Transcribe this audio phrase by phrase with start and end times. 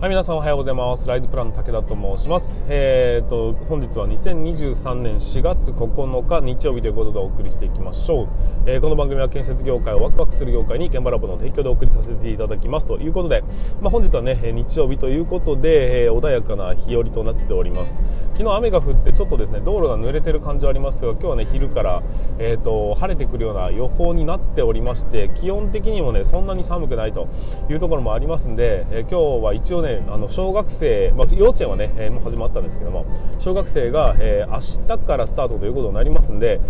[0.00, 1.06] はい、皆さんおはようございます。
[1.06, 2.62] ライズプランの武田と申します。
[2.68, 8.28] えーと、本日は2023年4月9日日曜日ということでお送りしていきましょう。
[8.64, 13.44] えー、この番組は建設業界をワクワクする業界に現場ラボの提供でお送りさせていただきますということで、
[13.82, 18.02] まあ、本日はね、日曜日ということで、えー、穏やかな日和となっております。
[18.32, 22.02] 昨日雨が降ってちょっとですね、道路が濡れてる感じはありますが、今日はね、昼から、
[22.38, 27.28] えーと、晴れてくるような予報になっておりまして、気温的にもね、そんなに寒くないと
[27.68, 33.06] いうところもありますんで、え、今日は一応ね、ねあの小学生、まあ、幼稚園はね、えー、もう始まったんですけども
[33.38, 36.60] 小学生が、えー、明日からスタートということになりますんで、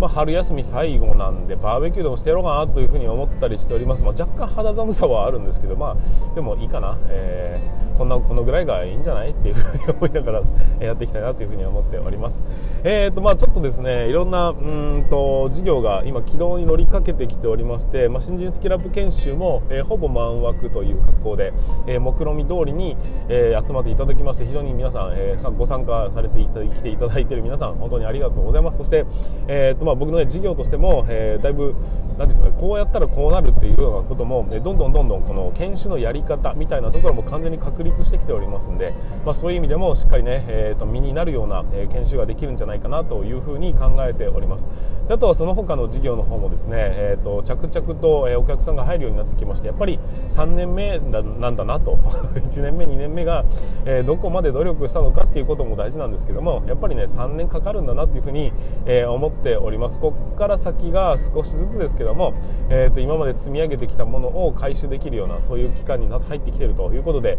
[0.00, 10.42] まあ、春休み最後なんでバーベキューでもしてやろうかなというふうに思ったりしております、まあ、若干肌寒さはあるんですけど、まあ、でもいいかな、えー、こんなこのぐらいがいいんじゃないっていうふうに思いながら
[10.80, 12.44] やっていきたいなというふうに思っております、
[12.84, 21.52] えーとまあ、ちょっとですねいろんなうんと事業が今軌道に乗りかけてきておりまして、まあ、新人スキルアップ研修も、えー、ほぼ満枠という格好で、
[21.86, 22.96] えー、目論見通りに、
[23.28, 28.78] えー、集まっていただきまして非常に皆さん、えー、ご参加されていた来ていただいている皆さん本当にありがとうございます。
[28.78, 29.04] そして、
[29.48, 31.74] えーまあ、僕の、ね、事業としても、えー、だいぶ
[32.18, 38.94] 何ですか、ね、こうやったらこうなるっていうようなことも、ね、どんどんどんどんこの研修のやり方みたいなところも完全に確立してきておりますんで、
[39.24, 44.68] まあ、そういう意味でもしっかりね、えーと、身になるような、え、研修ができるんじゃないかなというふうに考えております。
[45.08, 51.96] であとはその他の事業の方もですね、えーと、着々と、え、お客さんが入るようになってきましてやっぱり3年目なんだなと。
[52.34, 53.44] 1年目2年目が、
[53.84, 58.52] え、どこまで努力したのかっていうことも大事なんですけどもやっぱりね3年かかるんだなっていうふうに、
[58.86, 59.71] え、思っております。
[59.72, 59.98] ります。
[59.98, 62.34] ここから先が少しずつですけども、
[62.68, 67.38] えー、と今まで積み上げてきたものを回収できるようなそういう期間に入ってきてるということで、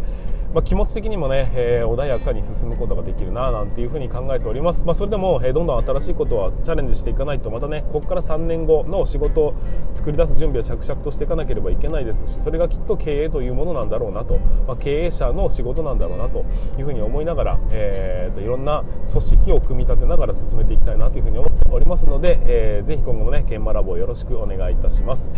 [0.54, 9.54] まあ、気持ち的にもね、えー、穏やかに進むことができるななんていうふうに考えております、まあ、それでも、えー、どんどん新しいことはチャレンジしていかないとまたねここから3年後の仕事を
[9.92, 16.44] 作り出す準備は着々としていかなければいけないですしそれがきっと経営というものなんだろうなと、まあ、経営者の仕事なんだろうなと
[16.78, 25.30] いうふうに思いながら、えー、といろんな組織を組み立てながら進めていきたいなというふうに思っておりますので、でえー、ぜひ今後もね研磨ラボをよろしくお願いいたします、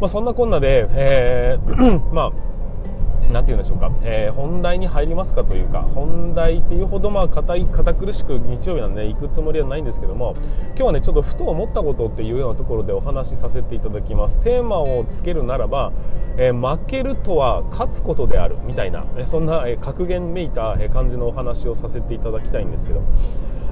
[0.00, 10.34] まあ、そんなこんなで、えー、 まあなんて言うんでしょうか、えー、本題に入りますかというか、本題っていうほどまあ堅い、堅苦しく日曜日なんで、ね、行くつもりはないんですけども、
[10.68, 14.38] 今日はね、ちょっとふと思ったことっていうようなところでお話しさせていただきます。
[14.38, 15.92] テーマをつけるならば、
[16.36, 23.00] えー、負けるとは勝つことであるみたいな、そんな、え格言めいた感じのお話をさせていただきたいんですけど、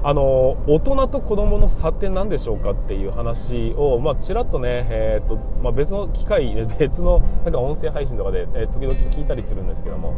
[0.07, 10.13] あの大人と子供の差って何でしょうかっていう話を、まあ、ちらっとね、えーとまあ、別の機会、 別のなんか音声配信とかで、えー、時々聞いたりするんですけども、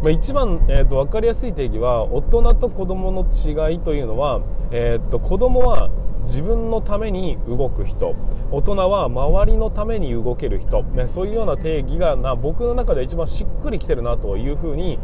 [0.00, 8.14] まあ、一番、えーと、分かりやすい定義は大人と子供の違いというのは、えーと、子供は自分のために動く人。
[8.52, 15.00] 大人は周りのために動ける人、ね、そういうような定義がな僕の中で一番しっくりきてるなというふうに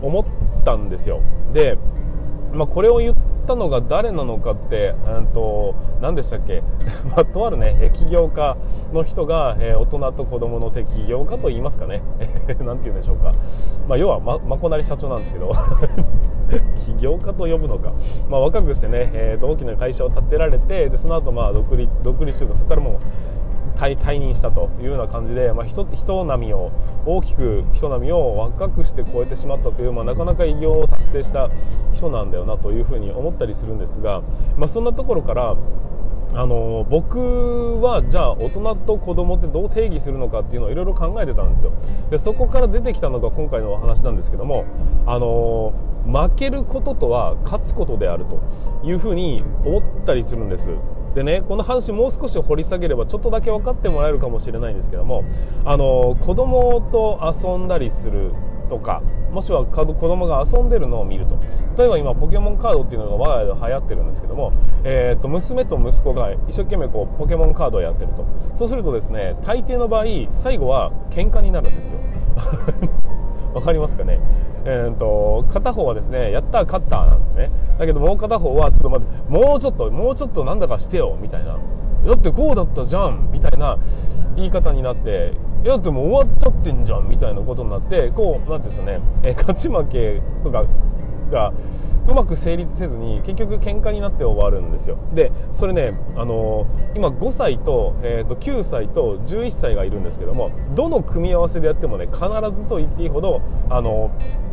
[0.00, 0.24] 思っ
[0.64, 1.20] たんですよ。
[1.52, 1.76] で
[2.56, 3.14] まあ、これを言っ
[3.46, 6.62] ったのが誰なのかって、うんと、何でしたっけ、
[7.14, 8.56] まあ、とあるね、起業家
[8.92, 12.02] の人が、えー、大人と子供の手、起業家と言いますかね、
[12.60, 13.32] なんて言うんでしょうか、
[13.88, 15.52] まあ、要は、ま、まこなり社長なんですけど、
[16.74, 17.92] 起業家と呼ぶのか、
[18.28, 22.94] まあ、若くしてね、えーと、大きな会社を建てられて、でその後まあ独立独立というか、そこからもう、
[23.76, 26.72] 退任したというような感じで、まあ、人人波を
[27.04, 31.50] 大きく人波を若くして超えてしまったという、まあ、なかなか偉業を達成した
[31.92, 34.22] 人なんだよなというふうに思ったりするんですが、
[34.56, 35.56] まあ、そんなところから
[36.34, 41.72] あの僕はじゃあ大人と子供ってどう定義するのかっていうのをいろいろ考えてたんですよ。
[42.10, 44.64] でそこから出てきたのが今回のお話なんですけども
[45.06, 45.72] あの
[46.04, 48.40] 負けることとは勝つことであると
[48.84, 50.72] いうふうに思ったりするんです。
[51.16, 55.24] でねこの話もう少し掘り下げればちょっとだけ分かってもらえるかもしれないんですけども
[55.64, 58.32] あの子供と遊んだりする
[58.68, 61.38] とかもしくは子供が遊んでるのを見ると。
[61.76, 68.26] 例えば今ポケモンカードっていうのが我が家で流行ってるんですけども、えー、と娘と息子が一生懸命こうポケモンカードをやってると。
[68.54, 72.00] そうするとですね大抵の場合最後は喧嘩になるんですよ。
[73.56, 74.20] 分かりますかね？
[74.66, 77.50] えーと、片方はですねやったー勝ったなんですね。
[77.78, 81.58] だけどもう片方はちょっと待ってもうちょっともうちょっとなんだかしてよみたいな。
[82.06, 83.78] だってこうだったじゃんみたいな
[84.36, 85.32] 言い方になって
[85.64, 90.64] いやでも終わっちゃってんじゃんみたいなことになってこう何て言うんですかね、え勝ち負けとか
[91.30, 91.52] が
[92.08, 94.98] うまく成立せずに結局喧嘩になって終わるんですよ。
[95.12, 102.20] でそれね、あのー、今5歳と,、えー、と9歳と11歳がいるんですけどもどの組み合わせでやってもね必
[102.52, 104.45] ずと言っていいほど、あのー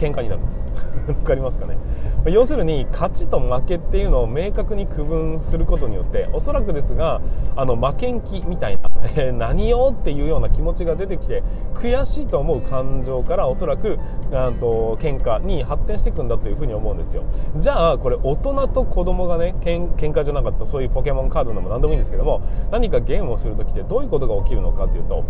[0.00, 0.64] 喧嘩になるんです。
[1.06, 1.76] わかりますかね。
[2.24, 7.20] 要するに勝ちと負けっていうのを明確に区分することによっておそらくですが
[7.56, 11.42] あの負けん気みたいな、え、 何よっていうような気持ちが出てきて
[11.74, 13.98] 悔しいと思う感情からおそらく
[14.32, 17.22] あと喧嘩に発展していくんだというふうに思うんですよ。
[17.58, 25.24] じゃあこれ大人と子供がねけん喧嘩じゃなかったそういうポケモンカードでも何でもいいんですけども何かゲームをする時ってどういうことが起きるのかというと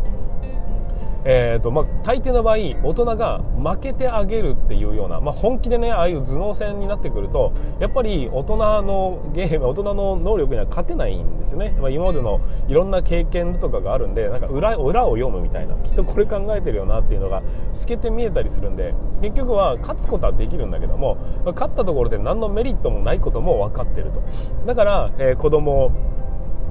[1.24, 24.22] えーとまあ、大抵の場合大人が負けてあげるっていうような、まあ、本気でねああいう頭脳戦になってくるとやっぱり大人のゲーム大人の能力には勝てないんですよね、まあ、今までのいろんな経験とかがあるんでなんか裏裏を読むみたいなきっとこれ考えてるよなっていうのが透けて見えたりするんで結局は勝つことはできるんだけども勝ったところで何のメリットもないことも分かってると。
[24.66, 25.92] だから、えー、子供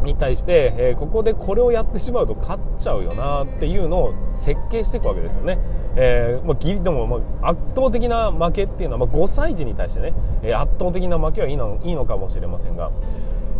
[0.03, 5.59] に対して、えー、ここでこれをやってしまうと勝っちゃうよなっていうのを設計していくわけですよね。
[5.95, 10.13] えーまあ、ギリでも、まあ、圧倒的な負けっていうのは、まあ、5歳児に対してね、
[10.43, 12.91] えー、圧倒的な負けはいいのいいのかもしれませんが。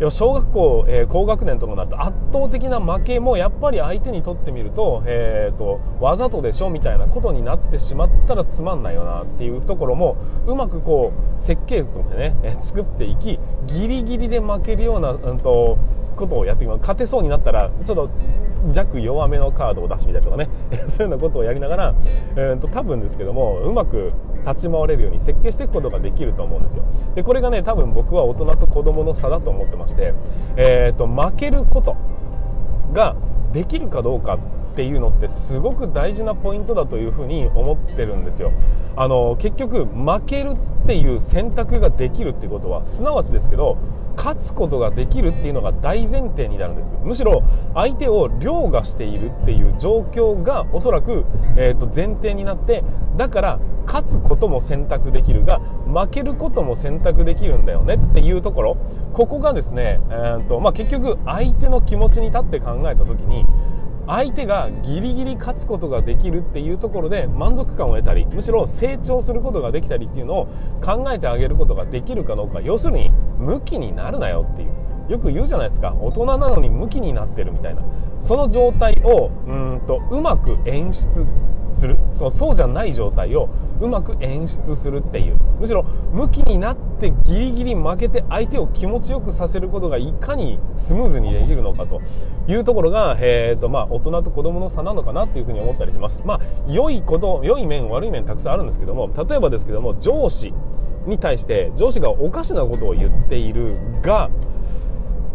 [0.09, 10.15] 小学校、えー、高学年ともなると圧倒的な負けもやっぱり相手にとってみると,、えーと、わざとでしょみたいなことになってしまったらつまんないよなっていうところも
[10.47, 15.77] うまくこう設計図とかね、えー、作っていきギリギリで負けるような、うんと
[16.19, 18.09] ことをやっていきます勝てそうになったらちょっと
[18.73, 20.49] 弱弱めのカードを出してみたりとかね。
[20.87, 21.95] そういうようなことをやりながら、
[22.35, 24.11] えーと、多分ですけどもうまく
[24.45, 26.83] 立ち回れるように設計していくことができると思うんですよ。
[27.15, 30.13] でこれがね多分僕は大人と子供の差だと思ってまして、
[30.55, 31.95] えーと、負けること
[32.93, 33.15] が
[33.53, 34.37] できるかどうかっ
[34.75, 38.51] ていうのってすごく大事なポイントだというふうに思ってるんですよ。
[38.95, 43.77] あの結局負けるっていう選択ができるっていうことはすなわちですけど
[44.19, 46.97] 勝つことができるっていうのが大前提になるんです。
[47.01, 47.41] むしろ
[47.73, 51.23] 相手を凌駕しているっていう状況がおそらく、
[51.55, 52.83] えー、と前提になって
[53.15, 58.77] だから勝つことも選択できるが負けることも選択できるんだよねっていうところ。
[59.13, 63.45] ここがですね、えーとまあ、結局相手の気持ちに立って考えた時に
[64.09, 70.47] 相手がギリギリ勝つことができるっていうところで満足感を得たりむしろ成長することができたりっていうのを
[70.83, 72.59] 考えてあげることができるかどうか。
[72.59, 74.69] 要するに向きになるなよっていう。
[75.09, 75.95] よく言うじゃないですか。
[75.99, 77.81] 大人なのに向きになってるみたいな。
[78.19, 81.33] その状態をうんとうまく演出
[81.71, 81.97] する。
[82.11, 83.49] そのそうじゃない状態を
[83.79, 85.37] うまく演出するっていう。
[85.59, 92.01] むしろ向きになってギリギリ負けて相手を気持ちよくさせることがいかにスムーズにできるのかと。
[92.47, 96.23] いうところが、えーとまあ、大人と子供の差なのかなっていうふうに思ったりします。
[96.25, 100.53] まあ良いこと良い面悪い面たくさんあるんですけども例えばですけども上司
[101.05, 104.29] に対して上司がおかしなことを言っているが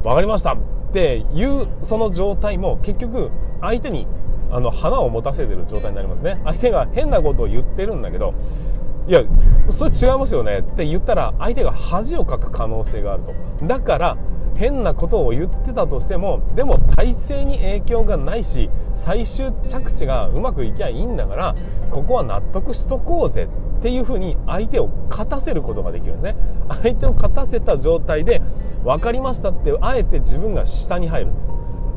[0.03, 0.59] 分かりましたっ
[0.93, 4.07] ていうその状態も結局相手に
[4.55, 6.41] あの花を持たせてる状態になりますね。
[6.45, 8.35] 相手が変なことを言ってるんだけど
[9.09, 9.23] いや
[9.69, 13.67] それ違いますよねって言ったら相手が恥をかく可能性があると。
[13.67, 14.17] だから
[14.55, 21.57] 変なことを言ってたとしてもでも体制に影響がないし最終着地がうまくいきゃいいんだから
[21.91, 23.49] ここは納得しとこうぜ
[23.79, 26.41] っていうふうに相手を勝たせることができるんですね。
[26.69, 28.41] 相手を勝たせた状態で
[28.85, 31.53] 分かりましたってあえて自分が下に入るんです。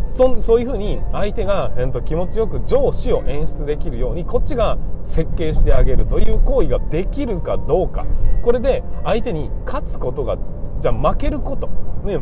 [0.08, 8.06] そそういうふうに相手が、えー、と気持ちよく上司を演出できるようにこっちが設計してあげるという行為ができるかどうか。
[8.42, 10.38] これで相手に勝つことが
[10.80, 11.70] じゃあ負けること。
[12.04, 12.20] ね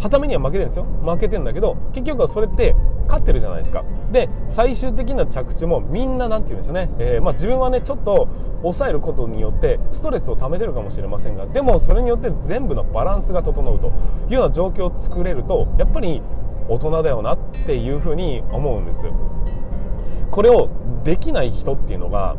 [0.00, 0.84] はためには負けてるんですよ。
[1.04, 2.74] 負けてんだけど結局はそれって
[3.06, 3.84] 勝ってるじゃないですか。
[4.10, 8.28] で最終的な着地もみんな何て言うんですよね、えー、まあ、自分はねちょっと
[8.62, 13.88] 抑えることによってストレスを溜めてるかもしれませんがでもそれによって全部のバランスが整うと
[14.28, 16.22] いうような状況を作れるとやっぱり
[16.68, 19.06] 大人だよなっていうふうに思うんです。
[20.30, 20.68] これを
[21.04, 22.36] できない人っていうのが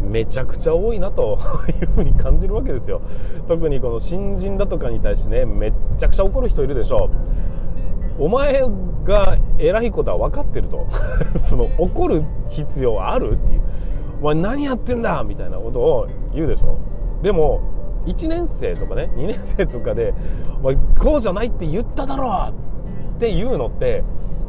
[0.00, 1.38] めちゃくちゃ多いなと
[1.80, 3.00] いうふうに感じるわけですよ。
[3.46, 7.10] 特にこの新人だとかに対してねめっちゃくちゃ怒る人いるでしょ
[8.18, 8.62] お前
[9.04, 10.86] が偉いことは分かってると。
[11.38, 13.60] その怒る必要あるっていう。
[14.20, 16.78] お前何やってんだみたいなことを言うでしょ
[17.22, 17.60] でも
[18.06, 20.14] 1年生とかね2年生とかで
[20.60, 22.52] 「お前こうじゃないって言っただろ!」
[23.18, 24.04] っていうのって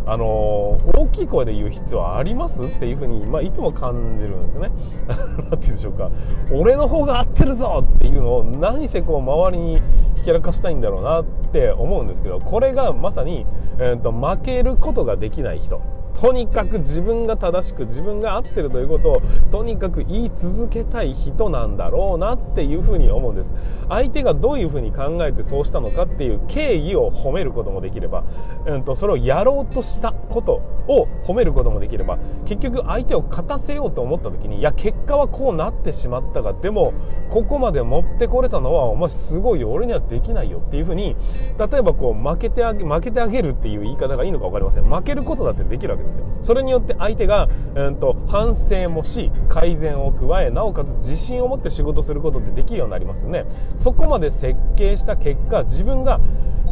[0.06, 2.66] あの大きい声で言う必要はあります？
[2.66, 4.72] っていうふうに、まあ、いつも感じるんですよね。
[5.10, 6.12] 何て言うんでしょうか。
[6.52, 9.82] 俺の方が合ってるぞっていうのを何せこう周りに
[10.18, 13.48] ひけらかしたいんだろうなって思うんですけど、これがまさに、
[13.80, 15.82] えーと、負けることができない人。
[16.14, 23.56] とにかく自分が正しく自分が合ってるということをとにかく言い続けたい人なんだろうなっていうふうに思うんです。
[23.88, 28.24] 相手がどういうふうに考えてそうしたのかっていう経緯を褒めることもできれば、
[28.66, 36.94] うんと、それをやろうとしたことを褒めることもできれば結局相手を勝たせようと思った時にいや結果はこうなってしまったがでも
[37.30, 41.16] ここまで持ってこれたのはお前すごいよ俺にはできないよっていうふうに
[41.58, 44.84] 例えばこう負けてあげ負けてあげるっていう言い方がいいのか分かりません。
[44.84, 56.20] 負けることだってできるけですよそれによって相手が、うんと、反省もし改善を加えなおかつ自信を持って仕事することってできるようになりますよねそこまで設計した結果自分が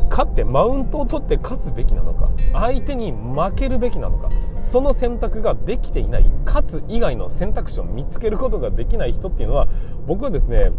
[0.10, 4.30] 勝ってマウントを取って勝つべきなのか相手に負けるべきなのか
[4.62, 9.68] その選択ができていない勝つ以外の選択肢を見つけることができない人っていうのは
[10.08, 10.72] 僕はですね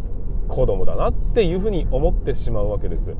[0.49, 3.15] 子供だなっていうふうに思ってしまうわけです。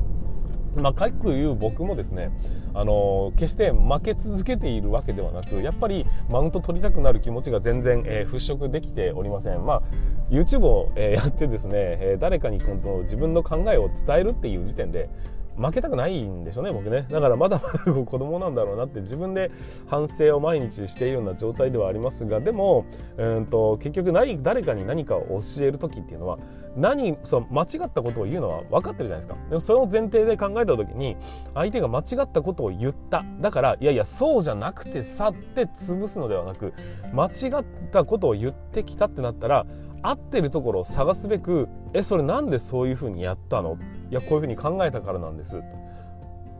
[0.75, 2.31] まあ、かくいう僕もですね、
[2.73, 9.65] あの決して負け続けているわけではなく、やっぱりマウント取りたくなる気持ちが全然、えー、払拭できておりません。
[9.65, 9.81] まあ、
[10.29, 15.09] YouTube を、えー、やってですね、えー、誰かに今度自分の考えを伝えるっていう時点で、
[15.57, 17.05] 負けたくないんでしょうね、僕ね。
[17.09, 19.51] だからまだまだ子供なんだろうなって自分で
[19.87, 22.85] 反省を毎日しているような状態ではありますが、でも、
[23.17, 26.39] うんと結局何誰かに何かを教える時っていうのは、
[26.75, 29.35] 何、その間違ったことを言うのは分かってるじゃないですか。
[29.49, 31.17] でもその前提で考えた時に、
[31.53, 33.25] 相手が間違ったことを言った。
[33.41, 36.73] だから、いやいや、そうじゃなくてさって潰すのではなく、
[37.13, 39.65] 間違ったことを言ってきたってなったら、
[40.01, 43.77] 合ってるところを探すべくえそれなんでそういうふうにやったの？
[44.09, 45.61] いやこういうふうに考えたからなんです。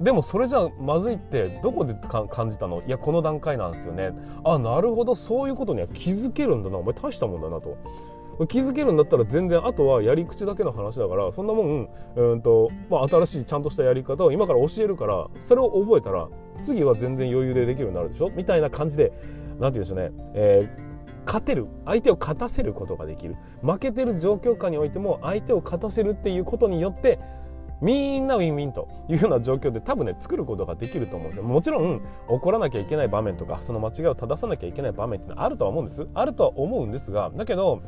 [0.01, 1.96] でもそれじゃまずいってどこで
[2.30, 2.82] 感じたの？
[2.86, 4.12] いやこの段階なんですよね。
[4.44, 6.80] あなるほどそういうことには気づけるんだな。
[6.80, 7.78] お前大したもんだなと。
[8.48, 16.27] 気づけるんだったら全然あとはやり口だけの話だからそんなもんうんと、まあ、新しいちゃんとしたやり方を今から教えるからそれを覚えたら
[16.62, 18.29] 次は全然余裕でできるようになるでしょ？
[18.29, 19.25] みたいな感じで何て
[19.60, 20.89] 言うんでしょうね、えー
[21.25, 21.67] 勝てる。
[21.86, 23.36] 相手を勝たせることができる。
[23.62, 27.19] 負けてる状況下においても相手を勝たせるっていうことによって
[27.81, 31.43] みんなウィンウィンというような状況で多分ね作ることができると思うんですよ。
[31.43, 36.08] もちろん怒らなきゃいけない場面とかその間違いを正さなきゃいけない場面ってのはあるとは思うんです。
[36.15, 37.84] あるとは思うんですがだけど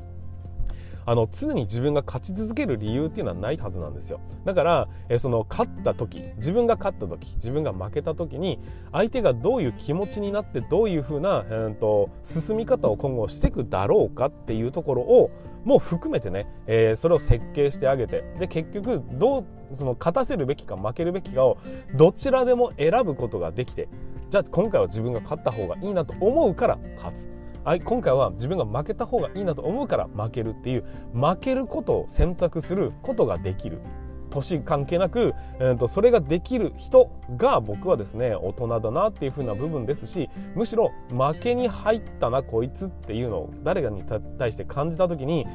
[1.06, 4.20] あの常に自分が勝ち続ける理由っていうのはないはずなんですよ。
[4.46, 8.60] だからえその勝った時自分が勝った時自分が負けた時に
[8.92, 15.32] 相手がどういう気持ちになってどういうふうな、えーと、進み方を今後していくだろうかっていうところを
[15.66, 21.58] もう含めてね、えー、それを設計してあげてで結局どうその勝たせるべきか負けるべきかを
[21.96, 23.88] どちらでも選ぶことができて
[24.30, 27.41] じゃあ今回は自分が勝った方がいいなと思うから勝つ。
[27.84, 33.82] 今回は自分が負けた方がいいなと思うから負けるっていう負けることを選択することができる。
[34.32, 44.04] 年関係なく、えー、とそれができる人が僕はですね大人だなっていう風な部分ですしむしろ負けに入ったなこいつっていうのを誰かに
[44.40, 45.46] 対して感じた時に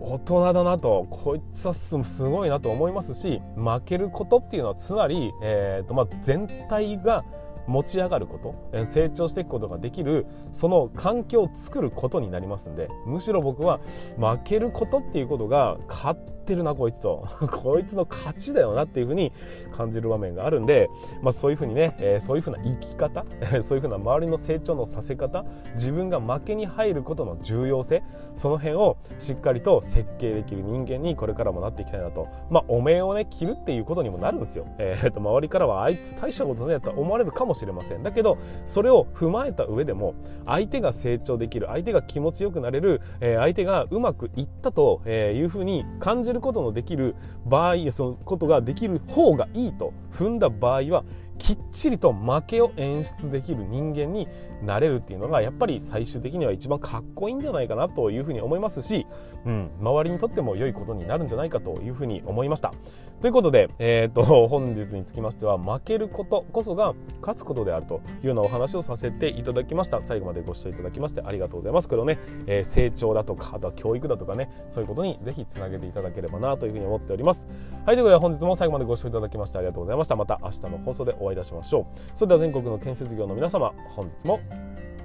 [0.00, 7.24] 大人だなとこいつはすごいなと思いますし負けることっていうのはつまり、えーとまあ、全体が
[7.66, 13.80] 持ち上がること成長していくことができるその環境を作ることになりますんでむしろ僕は
[14.18, 16.18] 負けることっていうことが勝
[16.50, 17.24] ってるなこいつと。
[17.62, 19.32] こいつの勝ちだよなっていうふうに
[19.70, 20.90] 感じる場面があるんで、
[21.22, 23.24] まあ、そういうふうにね、えー、そういうふうな生き方
[23.62, 28.02] そういうふうな周りの成長のさせ方自分が負けに入ることの重要性
[28.34, 32.26] その辺をしっかりと設計できる人間にこれからもなっていきたいなと。
[32.48, 38.02] まあお面をね着るっていうことにもなるんですよ、えー、と周りからはあいつ大したことねと思われるかもしれません。
[38.02, 40.14] だけどそれを踏まえた上でも
[40.46, 47.14] 相手が成長できる相手が気持ちよくなれる、えー、相手がうまくいったというふうに感じることのできる
[47.46, 51.04] 場合そのことができる方がいいと踏んだ場合は
[51.40, 54.28] きっちりと負けを演出できる人間に
[54.62, 59.06] なれるっていうのがやっぱり最終的には一番かっこいいんじゃないかなというふうに思いますし、
[59.46, 62.74] うん、周りにとっても良いことになるんじゃないかというふうに思いました。
[63.22, 70.02] ということで、えーと、 本日につきましては負けることこそが勝つことであるというようなお話をさせていただきました。
[70.02, 71.88] 最後までご視聴いただきましてありがとうございます。
[71.88, 77.48] これをね、えー、成長だとかあとは教育だとかねそういうことにぜひつなげていただければなというふうに思っております。
[77.86, 80.16] はいということで本日も最後までご視聴いただきましてありがとうございました。
[80.16, 82.10] また明日の放送で会いいたしましょう。
[82.14, 84.40] それでは全国の建設業の皆様本日も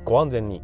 [0.04, 0.62] ご安全に。